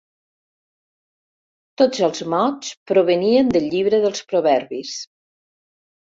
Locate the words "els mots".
2.07-2.71